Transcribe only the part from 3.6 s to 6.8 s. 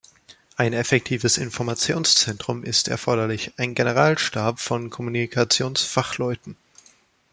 Generalstab von Kommunikationsfachleuten.